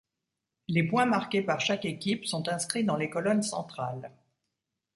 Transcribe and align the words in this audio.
Les 0.67 0.81
points 0.81 1.05
marqués 1.05 1.43
par 1.43 1.59
chaque 1.61 1.85
équipe 1.85 2.25
sont 2.25 2.49
inscrits 2.49 2.83
dans 2.83 2.97
les 2.97 3.11
colonnes 3.11 3.43
centrales. 3.43 4.11